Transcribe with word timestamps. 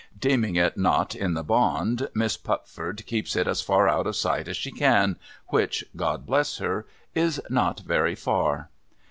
Deeming 0.19 0.55
it 0.55 0.79
not 0.79 1.13
in 1.13 1.35
the 1.35 1.43
bond. 1.43 2.09
Miss 2.15 2.35
Pupford 2.35 3.05
keeps 3.05 3.35
it 3.35 3.47
as 3.47 3.61
far 3.61 3.87
out 3.87 4.07
of 4.07 4.15
sight 4.15 4.47
as 4.47 4.57
she 4.57 4.71
can— 4.71 5.15
which 5.49 5.85
(God 5.95 6.25
bless 6.25 6.57
her!) 6.57 6.87
is 7.13 7.39
not 7.51 7.81
very 7.81 8.15
far. 8.15 8.69